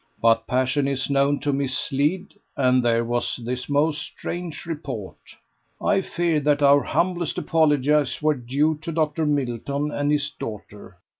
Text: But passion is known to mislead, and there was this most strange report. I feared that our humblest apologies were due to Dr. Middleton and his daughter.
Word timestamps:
But 0.19 0.47
passion 0.47 0.87
is 0.87 1.11
known 1.11 1.37
to 1.41 1.53
mislead, 1.53 2.33
and 2.57 2.81
there 2.81 3.05
was 3.05 3.39
this 3.45 3.69
most 3.69 4.01
strange 4.01 4.65
report. 4.65 5.19
I 5.79 6.01
feared 6.01 6.43
that 6.45 6.63
our 6.63 6.81
humblest 6.81 7.37
apologies 7.37 8.19
were 8.19 8.33
due 8.33 8.79
to 8.81 8.91
Dr. 8.91 9.27
Middleton 9.27 9.91
and 9.91 10.11
his 10.11 10.31
daughter. 10.31 10.97